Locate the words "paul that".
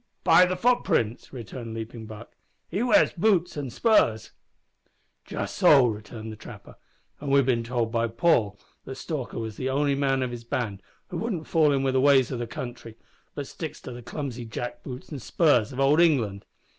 8.07-8.95